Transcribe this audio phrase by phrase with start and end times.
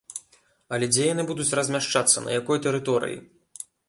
[0.77, 3.21] Але, дзе яны будуць размяшчацца, на якой тэрыторыі?